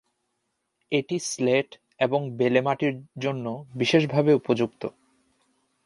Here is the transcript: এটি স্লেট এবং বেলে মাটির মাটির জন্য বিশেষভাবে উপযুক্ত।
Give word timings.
এটি 0.91 1.17
স্লেট 1.23 1.69
এবং 1.99 2.19
বেলে 2.31 2.61
মাটির 2.61 2.93
মাটির 2.95 3.17
জন্য 3.17 3.45
বিশেষভাবে 3.75 4.31
উপযুক্ত। 4.33 4.81